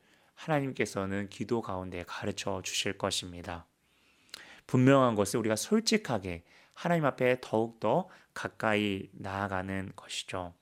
[0.46, 3.66] 하나님께서는 기도 가운데 가르쳐 주실 것입니다.
[4.68, 10.54] 분명한 것은 우리가 솔직하게 하나님 앞에 더욱더 가까이 나아가는 것이죠.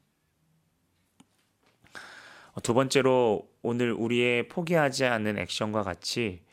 [2.61, 6.43] 두 번째로 오늘 우리의 포기하지 않는 액션과 같이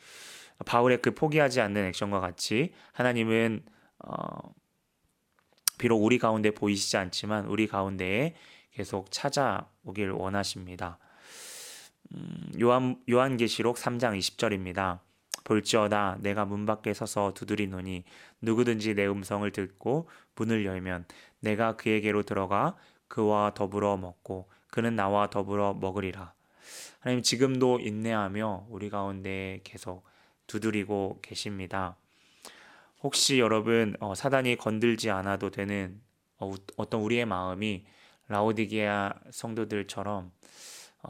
[0.65, 3.65] 바울의 그 포기하지 않는 액션과 같이 하나님은
[3.99, 4.55] 어,
[5.79, 8.35] 비록 우리 가운데 보이시지 않지만 우리 가운데에
[8.73, 10.99] 계속 찾아오길 원하십니다.
[12.15, 15.01] 음, 요한 요한계시록 3장 20절입니다.
[15.45, 18.05] 볼지어다 내가 문 밖에 서서 두드리노니
[18.41, 21.07] 누구든지 내 음성을 듣고 문을 열면
[21.41, 22.77] 내가 그에게로 들어가
[23.09, 26.33] 그와 더불어 먹고 그는 나와 더불어 먹으리라.
[27.01, 30.05] 하나님 지금도 인내하며 우리 가운데 계속
[30.47, 31.97] 두드리고 계십니다.
[33.03, 36.01] 혹시 여러분 어, 사단이 건들지 않아도 되는
[36.39, 36.53] 어,
[36.89, 37.85] 떤 우리의 마음이
[38.29, 40.31] 라오디게아 성도들처럼 어,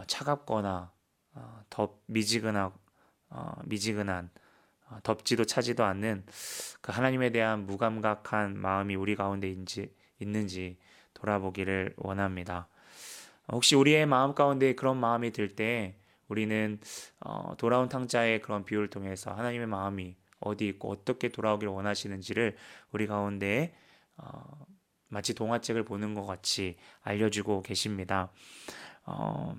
[0.07, 0.92] 차갑거나
[1.35, 2.72] 어, 더 미지근하,
[3.31, 4.31] 어, 미지근한
[4.88, 6.24] 어, 덥지도 차지도 않는
[6.81, 10.79] 그 하나님에 대한 무감각한 마음이 우리 가운데 인지, 있는지
[11.14, 12.68] 돌아보기를 원합니다.
[13.48, 15.96] 혹시 우리의 마음 가운데 그런 마음이 들 때
[16.29, 16.79] 우리는
[17.20, 22.57] 어, 돌아온 탕자의 그런 비유를 통해서 하나님의 마음이 어디 있고 어떻게 돌아오기를 원하시는지를
[22.92, 23.74] 우리 가운데
[24.16, 24.66] 어,
[25.09, 28.31] 마치 동화책을 보는 것 같이 알려주고 계십니다.
[29.05, 29.57] 어,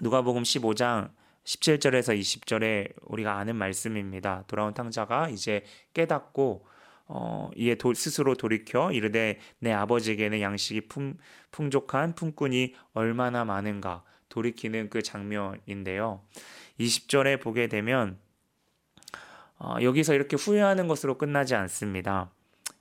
[0.00, 1.10] 누가복음 15장
[1.44, 4.44] 17절에서 20절에 우리가 아는 말씀입니다.
[4.46, 6.66] 돌아온 탕자가 이제 깨닫고
[7.06, 11.16] 어, 이에 도, 스스로 돌이켜 이르되 내 아버지에게는 양식이 풍,
[11.50, 16.22] 풍족한 품꾼이 얼마나 많은가 돌이키는 그 장면인데요.
[16.78, 18.18] 20절에 보게 되면
[19.58, 22.30] 어, 여기서 이렇게 후회하는 것으로 끝나지 않습니다.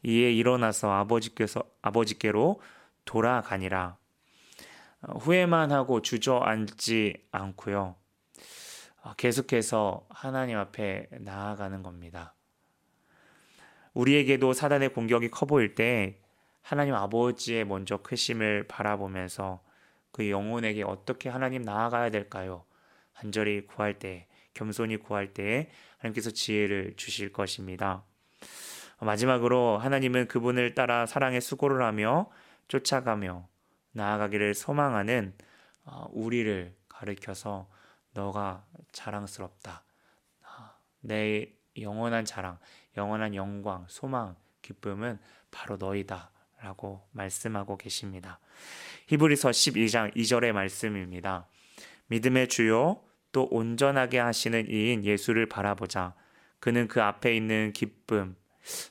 [0.04, 2.62] 이에 일어나서 아버지께서 아버지께로
[3.04, 3.98] 돌아가니라.
[5.02, 7.96] 어, 후회만 하고 주저앉지 않고요.
[9.04, 12.36] 어, 계속해서 하나님 앞에 나아가는 겁니다.
[13.94, 16.20] 우리에게도 사단의 공격이 커 보일 때
[16.62, 19.62] 하나님 아버지의 먼저 크심을 바라보면서
[20.12, 22.66] 그 영혼에게 어떻게 하나님 나아가야 될까요?
[23.14, 28.04] 간절히 구할 때, 겸손히 구할 때 하나님께서 지혜를 주실 것입니다.
[29.00, 32.30] 마지막으로 하나님은 그분을 따라 사랑의 수고를 하며
[32.68, 33.48] 쫓아가며
[33.92, 35.34] 나아가기를 소망하는
[35.84, 37.70] 어, 우리를 가르켜서
[38.14, 39.84] 너가 자랑스럽다.
[40.44, 41.48] 아, 내
[41.80, 42.60] 영원한 자랑,
[42.98, 45.20] 영원한 영광, 소망, 기쁨은
[45.52, 46.32] 바로 너희다.
[46.62, 48.40] 라고 말씀하고 계십니다.
[49.08, 51.48] 히브리서 12장 2절의 말씀입니다.
[52.08, 56.16] 믿음의 주요 또 온전하게 하시는 이인 예수를 바라보자.
[56.60, 58.36] 그는 그 앞에 있는 기쁨,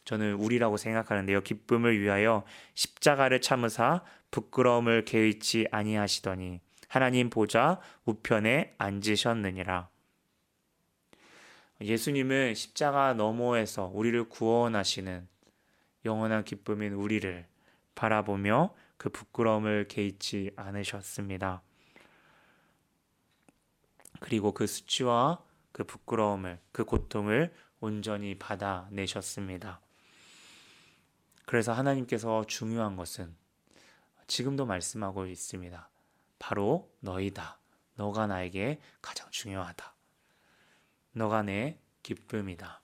[0.04, 1.42] 저는 우리라고 생각하는데요.
[1.42, 9.88] 기쁨을 위하여 십자가를 참으사 부끄러움을 개의치 아니하시더니 하나님 보좌 우편에 앉으셨느니라.
[11.80, 15.28] 예수님은 십자가 너머에서 우리를 구원하시는
[16.04, 17.46] 영원한 기쁨인 우리를
[17.94, 21.62] 바라보며 그 부끄러움을 개의치 않으셨습니다.
[24.20, 29.80] 그리고 그 수치와 그 부끄러움을, 그 고통을 온전히 받아내셨습니다.
[31.46, 33.34] 그래서 하나님께서 중요한 것은
[34.28, 35.90] 지금도 말씀하고 있습니다.
[36.38, 37.58] 바로 너희다.
[37.96, 39.94] 너가 나에게 가장 중요하다.
[41.12, 42.80] 너가 내 기쁨이다.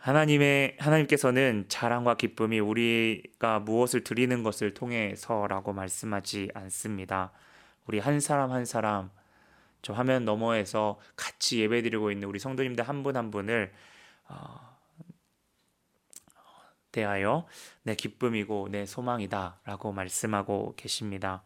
[0.00, 7.32] 하나님의 하나님께서는 자랑과 기쁨이 우리가 무엇을 드리는 것을 통해서라고 말씀하지 않습니다.
[7.86, 9.10] 우리 한 사람 한 사람
[9.80, 13.72] 저 화면 너머에서 같이 예배드리고 있는 우리 성도님들 한 분한 한 분을
[14.28, 14.73] 어,
[16.94, 17.46] 대하여
[17.82, 21.42] 내 기쁨이고 내 소망이다 라고 말씀하고 계십니다.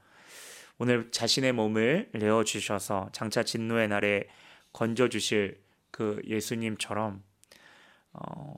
[0.76, 4.28] 오늘 자신의 몸을 내어 주셔서 장차 진노의 날에
[4.74, 7.22] 건져 주실 그 예수님처럼
[8.12, 8.54] 어,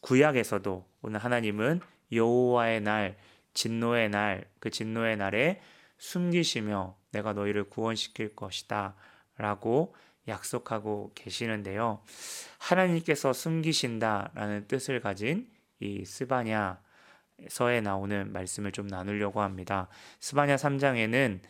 [0.00, 1.80] 구약에서도 오늘 하나님은
[2.12, 3.18] 여호와의 날,
[3.52, 5.60] 진노의 날, 그 진노의 날에
[5.98, 8.96] 숨기시며 내가 너희를 구원시킬 것이다
[9.36, 9.94] 라고
[10.26, 12.02] 약속하고 계시는데요.
[12.58, 15.48] 하나님께서 숨기신다라는 뜻을 가진
[15.80, 19.88] 이 스바냐서에 나오는 말씀을 좀 나누려고 합니다.
[20.20, 21.40] 스바냐 3장에는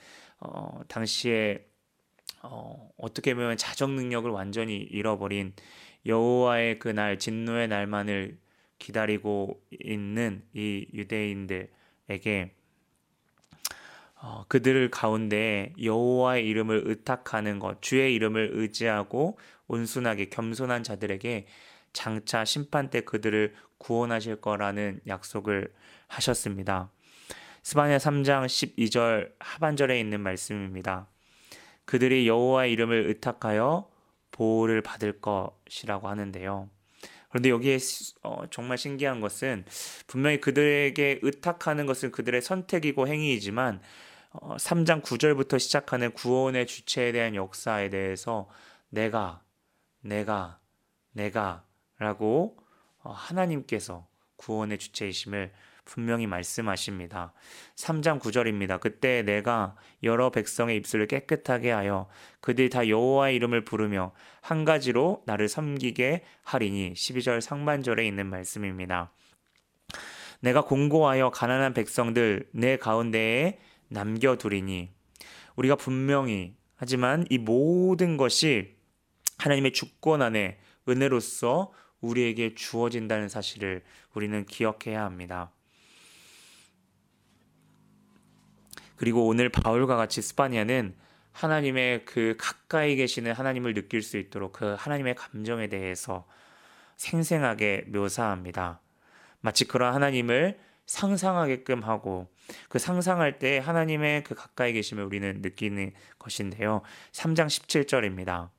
[0.40, 1.66] 어, 당시에
[2.42, 5.52] 어, 어떻게 보면 자정 능력을 완전히 잃어버린
[6.06, 8.38] 여호와의 그날 진노의 날만을
[8.78, 12.54] 기다리고 있는 이 유대인들에게
[14.22, 21.46] 어, 그들 가운데 여호와의 이름을 의탁하는 것, 주의 이름을 의지하고 온순하게 겸손한 자들에게
[21.92, 25.72] 장차 심판 때 그들을 구원하실 거라는 약속을
[26.06, 26.90] 하셨습니다.
[27.62, 31.08] 스바냐 3장 12절 하반절에 있는 말씀입니다.
[31.84, 33.90] 그들이 여호와의 이름을 의탁하여
[34.30, 36.68] 보호를 받을 것이라고 하는데요.
[37.28, 37.78] 그런데 여기에
[38.22, 39.64] 어, 정말 신기한 것은
[40.06, 43.80] 분명히 그들에게 의탁하는 것은 그들의 선택이고 행위이지만
[44.32, 48.48] 어, 3장 9절부터 시작하는 구원의 주체에 대한 역사에 대해서
[48.88, 49.42] 내가
[50.00, 50.58] 내가
[51.12, 51.64] 내가
[51.98, 52.69] 라고 어,
[53.02, 55.52] 하나님께서 구원의 주체이심을
[55.84, 57.32] 분명히 말씀하십니다.
[57.74, 58.80] 3장 9절입니다.
[58.80, 62.08] 그때 내가 여러 백성의 입술을 깨끗하게 하여
[62.40, 69.12] 그들이 다 여호와의 이름을 부르며 한 가지로 나를 섬기게 하리니 12절 상반절에 있는 말씀입니다.
[70.40, 73.58] 내가 공고하여 가난한 백성들 내 가운데에
[73.88, 74.90] 남겨두리니
[75.56, 78.76] 우리가 분명히 하지만 이 모든 것이
[79.38, 80.58] 하나님의 주권 안에
[80.88, 83.82] 은혜로서 우리에게 주어진다는 사실을
[84.14, 85.50] 우리는 기억해야 합니다.
[88.96, 90.94] 그리고 오늘 바울과 같이 스파니아는
[91.32, 96.26] 하나님의 그 가까이 계시는 하나님을 느낄 수 있도록 그 하나님의 감정에 대해서
[96.96, 98.80] 생생하게 묘사합니다.
[99.40, 102.28] 마치 그런 하나님을 상상하게끔 하고
[102.68, 106.82] 그 상상할 때 하나님의 그 가까이 계심을 우리는 느끼는 것인데요.
[107.12, 108.50] 3장 17절입니다.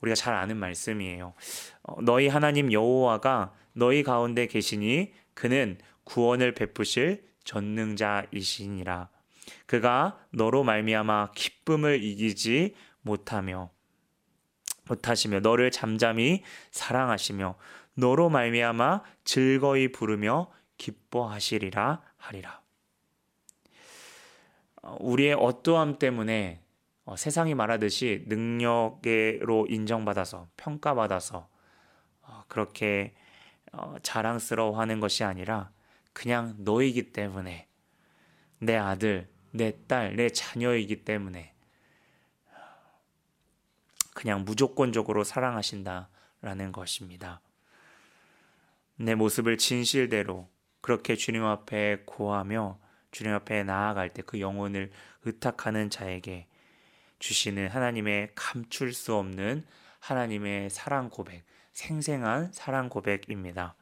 [0.00, 1.34] 우리가 잘 아는 말씀이에요.
[1.82, 9.08] 어, 너희 하나님 여호와가 너희 가운데 계시니 그는 구원을 베푸실 전능자이시니라.
[9.66, 13.70] 그가 너로 말미암아 기쁨을 이기지 못하며
[14.88, 17.56] 못하시며 너를 잠잠히 사랑하시며
[17.94, 22.60] 너로 말미암아 즐거이 부르며 기뻐하시리라 하리라.
[24.82, 26.60] 어, 우리의 어떠함 때문에
[27.06, 31.48] 어, 세상이 말하듯이 능력으로 인정받아서 평가받아서
[32.22, 33.14] 어, 그렇게
[34.02, 35.70] 자랑스러워하는 것이 아니라
[36.12, 37.68] 그냥 너이기 때문에
[38.58, 41.54] 내 아들, 내 딸, 내 자녀이기 때문에
[44.14, 47.40] 그냥 무조건적으로 사랑하신다라는 것입니다.
[48.96, 50.48] 내 모습을 진실대로
[50.80, 52.80] 그렇게 주님 앞에 고하며
[53.12, 54.90] 주님 앞에 나아갈 때 그 영혼을
[55.24, 56.48] 의탁하는 자에게
[57.18, 59.64] 주시는 하나님의 감출 수 없는
[60.00, 63.74] 하나님의 사랑 고백, 생생한 사랑 고백입니다.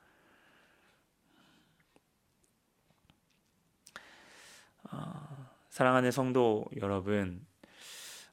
[4.90, 7.44] 어, 사랑하는 성도 여러분,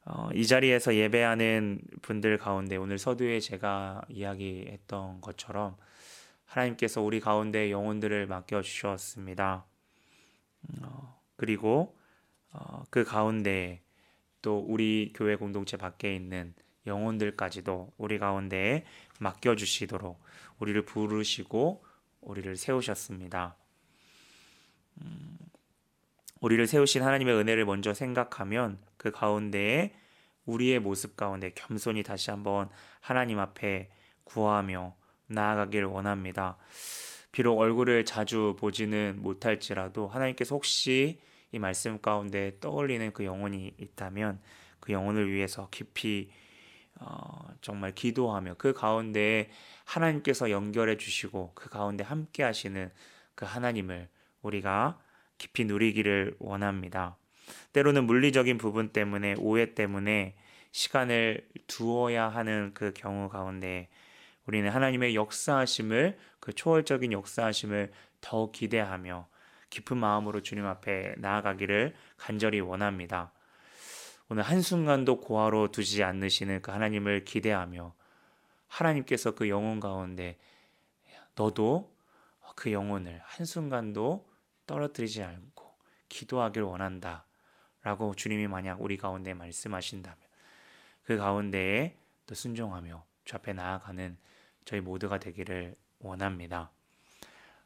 [0.06, 5.76] 어, 이 자리에서 예배하는 분들 가운데 오늘 서두에 제가 이야기했던 것처럼
[6.45, 9.66] 하나님께서 우리 가운데 영혼들을 맡겨 주셨습니다.
[10.82, 11.97] 어, 그리고
[12.52, 13.82] 어, 그 가운데
[14.42, 16.54] 또 우리 교회 공동체 밖에 있는
[16.88, 18.86] 영혼들까지도 우리 가운데에
[19.20, 20.20] 맡겨 주시도록
[20.60, 21.84] 우리를 부르시고
[22.22, 23.56] 우리를 세우셨습니다.
[25.02, 25.38] 음,
[26.39, 29.94] 우리를 세우신 하나님의 은혜를 먼저 생각하면 그 가운데에
[30.46, 32.70] 우리의 모습 가운데 겸손히 다시 한번
[33.00, 33.89] 하나님 앞에
[34.24, 34.96] 구하며
[35.28, 36.58] 나아가길 원합니다.
[37.32, 41.20] 비록 얼굴을 자주 보지는 못할지라도 하나님께서 혹시
[41.52, 44.39] 이 말씀 가운데 떠올리는 그 영혼이 있다면
[44.80, 46.32] 그 영혼을 위해서 깊이
[46.99, 49.49] 어, 정말 기도하며 그 가운데
[49.86, 52.91] 하나님께서 연결해 주시고 그 가운데 함께 하시는
[53.36, 54.08] 그 하나님을
[54.41, 54.99] 우리가
[55.38, 57.18] 깊이 누리기를 원합니다.
[57.74, 60.36] 때로는 물리적인 부분 때문에 오해 때문에
[60.72, 63.89] 시간을 두어야 하는 그 경우 가운데
[64.45, 67.91] 우리는 하나님의 역사하심을 그 초월적인 역사하심을
[68.22, 69.28] 더 기대하며
[69.72, 73.32] 깊은 마음으로 주님 앞에 나아가기를 간절히 원합니다.
[74.30, 77.94] 오늘 한순간도 고아로 두지 않으시는 그 하나님을 기대하며
[78.68, 80.38] 하나님께서 그 영혼 가운데
[81.36, 81.92] 너도
[82.56, 84.30] 그 영혼을 한순간도
[84.68, 85.74] 떨어뜨리지 않고
[86.10, 87.26] 기도하길 원한다.
[87.84, 90.20] 라고 주님이 만약 우리 가운데 말씀하신다면
[91.04, 91.98] 그 가운데에
[92.28, 94.18] 또 순종하며 주 앞에 나아가는
[94.66, 96.72] 저희 모두가 되기를 원합니다.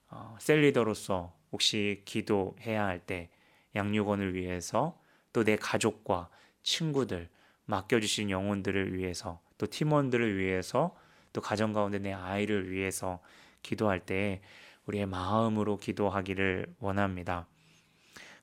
[0.10, 3.30] 어, 셀리더로서 혹시 기도해야 할 때
[3.76, 5.00] 양육원을 위해서
[5.32, 6.30] 또 내 가족과
[6.64, 7.30] 친구들
[7.66, 10.96] 맡겨주신 영혼들을 위해서 또 팀원들을 위해서
[11.32, 13.22] 또 가정 가운데 내 아이를 위해서
[13.62, 14.42] 기도할 때
[14.86, 17.48] 우리의 마음으로 기도하기를 원합니다.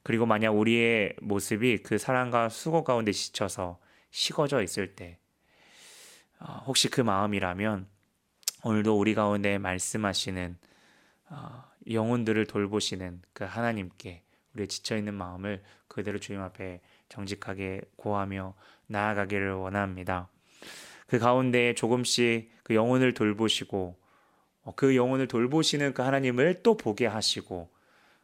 [0.02, 3.78] 그리고 만약 우리의 모습이 그 사랑과 수고 가운데 지쳐서
[4.10, 5.18] 식어져 있을 때
[6.40, 7.86] 어, 혹시 그 마음이라면
[8.64, 10.58] 오늘도 우리 가운데 말씀하시는
[11.30, 14.22] 어, 영혼들을 돌보시는 그 하나님께
[14.54, 18.54] 우리의 지쳐 있는 마음을 그대로 주님 앞에 정직하게 고하며
[18.86, 20.28] 나아가기를 원합니다.
[21.06, 23.96] 그 가운데 조금씩 그 영혼을 돌보시고
[24.64, 27.70] 어, 그 영혼을 돌보시는 그 하나님을 또 보게 하시고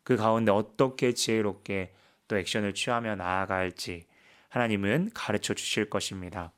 [0.04, 1.92] 그 가운데 어떻게 지혜롭게
[2.28, 4.06] 또 액션을 취하며 나아갈지
[4.48, 6.52] 하나님은 가르쳐 주실 것입니다.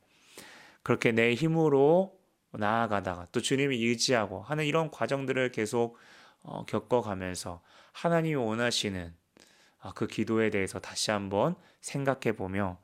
[0.83, 2.17] 그렇게 내 힘으로
[2.53, 5.99] 나아가다가 또 주님이 의지하고 하는 이런 과정들을 계속
[6.43, 7.63] 어, 겪어가면서
[7.93, 9.15] 하나님이 원하시는
[9.81, 12.79] 아, 그 기도에 대해서 다시 한번 생각해 보며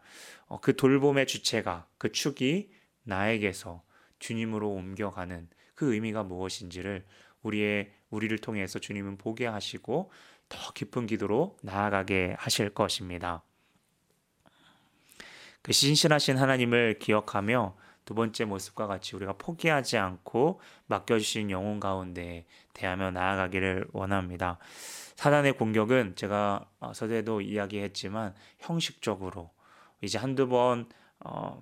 [0.47, 2.71] 어, 그 돌봄의 주체가 그 축이
[3.03, 3.83] 나에게서
[4.19, 7.05] 주님으로 옮겨가는 그 의미가 무엇인지를
[7.43, 10.11] 우리의 우리를 통해서 주님은 보게 하시고
[10.49, 13.43] 더 깊은 기도로 나아가게 하실 것입니다.
[15.63, 17.77] 그 신실하신 하나님을 기억하며
[18.07, 24.59] 두 번째 모습과 같이 우리가 포기하지 않고 맡겨주신 영혼 가운데 대하며 나아가기를 원합니다.
[25.17, 29.51] 사단의 공격은 제가 어, 서대도 이야기했지만 형식적으로
[30.01, 30.89] 이제 한두 번
[31.19, 31.61] 어,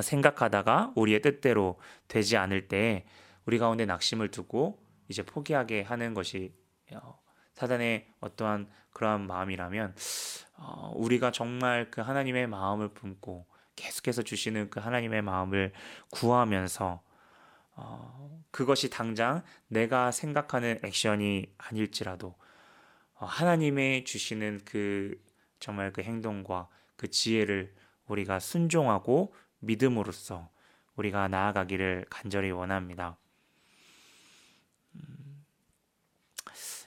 [0.00, 3.06] 생각하다가 우리의 뜻대로 되지 않을 때
[3.46, 4.78] 우리 가운데 낙심을 두고
[5.08, 6.52] 이제 포기하게 하는 것이
[6.92, 7.18] 어,
[7.54, 9.94] 사단의 어떠한 그러한 마음이라면
[10.58, 13.46] 어, 우리가 정말 그 하나님의 마음을 품고
[13.78, 15.72] 계속해서 주시는 그 하나님의 마음을
[16.10, 17.00] 구하면서
[17.76, 22.34] 어, 그것이 당장 내가 생각하는 액션이 아닐지라도
[23.14, 25.22] 어, 하나님의 주시는 그
[25.60, 27.72] 정말 그 행동과 그 지혜를
[28.08, 30.50] 우리가 순종하고 믿음으로써
[30.96, 33.16] 우리가 나아가기를 간절히 원합니다.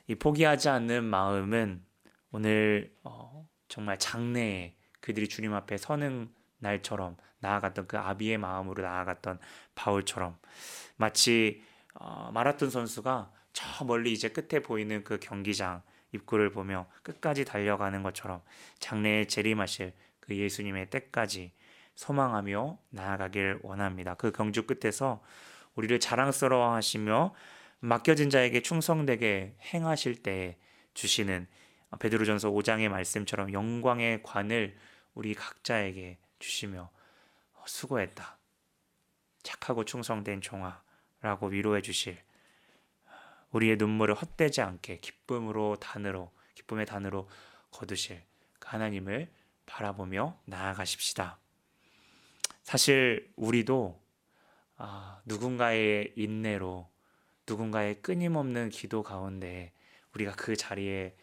[0.08, 1.86] 이 포기하지 않는 마음은
[2.32, 9.40] 오늘 어, 정말 장래에 그들이 주님 앞에 서는 날처럼 나아갔던 그 아비의 마음으로 나아갔던
[9.76, 10.38] 바울처럼
[10.96, 11.64] 마치
[11.96, 15.82] 어, 마라톤 선수가 저 멀리 이제 끝에 보이는 그 경기장
[16.14, 18.42] 입구를 보며 끝까지 달려가는 것처럼
[18.80, 21.52] 장래에 재림하실 그 예수님의 때까지
[21.96, 24.14] 소망하며 나아가길 원합니다.
[24.16, 25.22] 그 경주 끝에서
[25.76, 27.34] 우리를 자랑스러워 하시며
[27.80, 30.58] 맡겨진 자에게 충성되게 행하실 때
[30.94, 31.48] 주시는
[32.00, 34.78] 베드로전서 5장의 말씀처럼 영광의 관을
[35.14, 36.90] 우리 각자에게 주시며
[37.66, 38.38] 수고했다.
[39.44, 42.22] 착하고 충성된 종아라고 위로해 주실
[43.52, 47.30] 우리의 눈물을 헛되지 않게 기쁨으로 단으로 기쁨의 단으로
[47.72, 48.22] 거두실
[48.60, 49.32] 그 하나님을
[49.66, 51.40] 바라보며 나아가십시다.
[52.64, 54.02] 사실 우리도
[54.78, 56.90] 아, 누군가의 인내로
[57.48, 59.74] 누군가의 끊임없는 기도 가운데
[60.14, 61.16] 우리가 그 자리에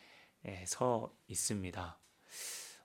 [0.67, 1.99] 서 있습니다.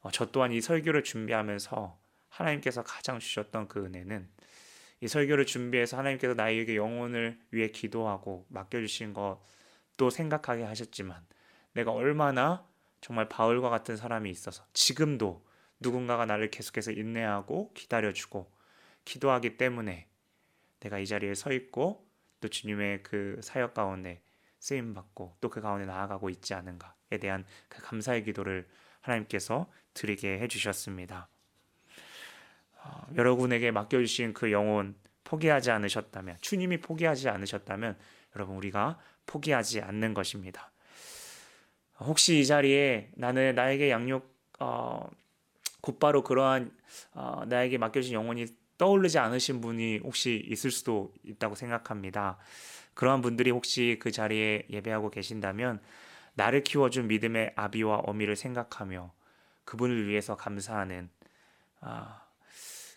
[0.01, 2.02] 어, 저 또한 이 설교를 준비하면서
[2.33, 4.27] 하나님께서 가장 주셨던 그 은혜는
[5.01, 11.25] 이 설교를 준비해서 하나님께서 나에게 영혼을 위해 기도하고 맡겨주신 것도 생각하게 하셨지만
[11.73, 12.65] 내가 얼마나
[13.01, 15.45] 정말 바울과 같은 사람이 있어서 지금도
[15.79, 18.51] 누군가가 나를 계속해서 인내하고 기다려주고
[19.05, 20.07] 기도하기 때문에
[20.79, 22.07] 내가 이 자리에 서 있고
[22.39, 24.21] 또 주님의 그 사역 가운데
[24.59, 28.67] 쓰임 받고 또 그 가운데 나아가고 있지 않은가에 대한 그 감사의 기도를
[29.01, 31.27] 하나님께서 드리게 해주셨습니다.
[32.83, 37.97] 어, 여러분에게 맡겨주신 그 영혼 포기하지 않으셨다면 주님이 포기하지 않으셨다면
[38.35, 40.71] 여러분 우리가 포기하지 않는 것입니다.
[41.99, 45.09] 혹시 이 자리에 나는 나에게 양육 어,
[45.81, 46.71] 곧바로 그러한
[47.13, 48.45] 어, 나에게 맡겨진 영혼이
[48.77, 52.37] 떠오르지 않으신 분이 혹시 있을 수도 있다고 생각합니다.
[52.93, 55.79] 그러한 분들이 혹시 그 자리에 예배하고 계신다면
[56.35, 59.11] 나를 키워준 믿음의 아비와 어미를 생각하며
[59.65, 61.09] 그분을 위해서 감사하는
[61.81, 62.22] 아,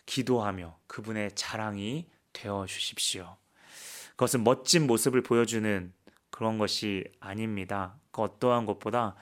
[0.07, 3.37] 기도하며 그분의 자랑이 되어 주십시오.
[4.11, 5.93] 그것은 멋진 모습을 보여주는
[6.31, 7.99] 그런 것이 아닙니다.
[8.11, 9.15] 그 어떠한 것보다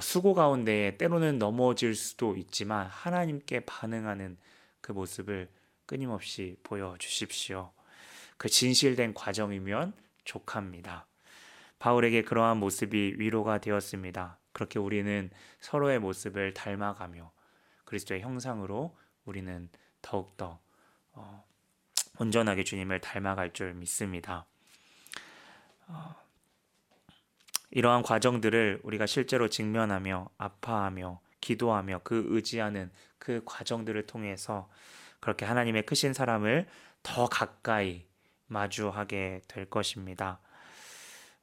[0.00, 4.36] 수고 가운데 때로는 넘어질 수도 있지만 하나님께 반응하는
[4.82, 5.48] 그 모습을
[5.86, 7.72] 끊임없이 보여주십시오.
[8.36, 11.06] 그 진실된 과정이면 족합니다.
[11.78, 14.38] 바울에게 그러한 모습이 위로가 되었습니다.
[14.52, 17.30] 그렇게 우리는 서로의 모습을 닮아가며
[17.84, 19.68] 그리스도의 형상으로 우리는
[20.06, 20.60] 더욱더
[21.12, 21.44] 어,
[22.20, 24.46] 온전하게 주님을 닮아갈 줄 믿습니다.
[25.88, 26.14] 어,
[27.72, 34.70] 이러한 과정들을 우리가 실제로 직면하며 아파하며 기도하며 그 의지하는 그 과정들을 통해서
[35.18, 36.68] 그렇게 하나님의 크신 사람을
[37.02, 38.06] 더 가까이
[38.46, 40.38] 마주하게 될 것입니다.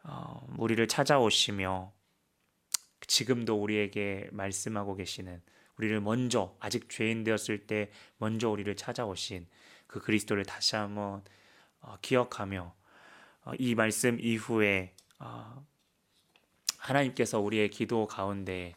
[0.04, 1.92] 어, 우리를 찾아오시며
[3.08, 5.42] 지금도 우리에게 말씀하고 계시는
[5.78, 9.48] 우리를 먼저 아직 죄인 되었을 때 먼저 우리를 찾아오신
[9.88, 11.24] 그 그리스도를 다시 한번
[11.82, 12.74] 어, 기억하며
[13.46, 15.66] 어, 이 말씀 이후에 어,
[16.78, 18.76] 하나님께서 우리의 기도 가운데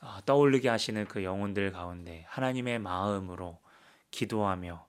[0.00, 3.58] 어, 떠올리게 하시는 그 영혼들 가운데 하나님의 마음으로
[4.10, 4.86] 기도하며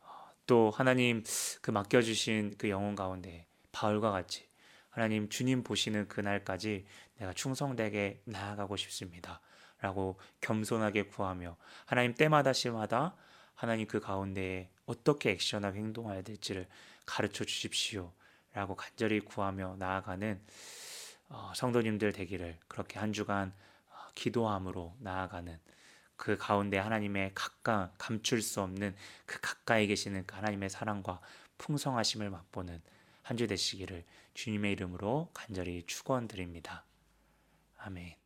[0.00, 1.24] 어, 또 하나님
[1.60, 4.46] 그 맡겨주신 그 영혼 가운데 바울과 같이
[4.90, 6.86] 하나님 주님 보시는 그날까지
[7.18, 9.40] 내가 충성되게 나아가고 싶습니다.
[9.86, 13.14] 라고 겸손하게 구하며 하나님 때마다 시마다
[13.54, 16.66] 하나님 그 가운데에 어떻게 액션하고 행동해야 될지를
[17.06, 18.12] 가르쳐 주십시오.
[18.52, 20.40] 라고 간절히 구하며 나아가는
[21.28, 23.52] 어, 성도님들 되기를 그렇게 한 주간
[23.90, 25.56] 어, 기도함으로 나아가는
[26.16, 31.20] 그 가운데 하나님의 가까 감출 수 없는 그 가까이 계시는 그 하나님의 사랑과
[31.58, 32.82] 풍성하심을 맛보는
[33.22, 36.84] 한 주 되시기를 주님의 이름으로 간절히 축원드립니다.
[37.78, 38.25] 아멘.